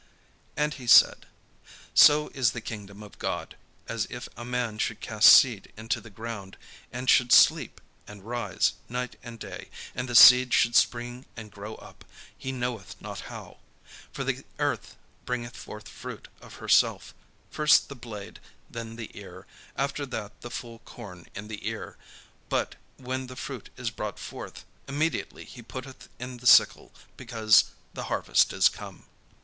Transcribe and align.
And 0.57 0.73
he 0.73 0.87
said: 0.87 1.27
"So 1.93 2.29
is 2.29 2.53
the 2.53 2.59
kingdom 2.59 3.03
of 3.03 3.19
God, 3.19 3.55
as 3.87 4.07
if 4.09 4.27
a 4.35 4.43
man 4.43 4.79
should 4.79 4.99
cast 4.99 5.29
seed 5.31 5.71
into 5.77 6.01
the 6.01 6.09
ground; 6.09 6.57
and 6.91 7.07
should 7.07 7.31
sleep, 7.31 7.79
and 8.07 8.23
rise 8.25 8.73
night 8.89 9.15
and 9.21 9.37
day, 9.37 9.69
and 9.93 10.09
the 10.09 10.15
seed 10.15 10.55
should 10.55 10.75
spring 10.75 11.27
and 11.37 11.51
grow 11.51 11.75
up, 11.75 12.03
he 12.35 12.51
knoweth 12.51 12.99
not 12.99 13.19
how. 13.29 13.59
For 14.11 14.23
the 14.23 14.43
earth 14.57 14.95
bringeth 15.27 15.55
forth 15.55 15.87
fruit 15.87 16.29
of 16.41 16.55
herself; 16.55 17.13
first 17.51 17.87
the 17.87 17.93
blade, 17.95 18.39
then 18.71 18.95
the 18.95 19.11
ear, 19.13 19.45
after 19.75 20.07
that 20.07 20.41
the 20.41 20.49
full 20.49 20.79
corn 20.79 21.27
in 21.35 21.47
the 21.47 21.67
ear. 21.67 21.95
But 22.49 22.73
when 22.97 23.27
the 23.27 23.35
fruit 23.35 23.69
is 23.77 23.91
brought 23.91 24.17
forth, 24.17 24.65
immediately 24.87 25.45
he 25.45 25.61
putteth 25.61 26.09
in 26.17 26.37
the 26.37 26.47
sickle, 26.47 26.91
because 27.17 27.65
the 27.93 28.05
harvest 28.05 28.51
is 28.51 28.67
come." 28.67 29.05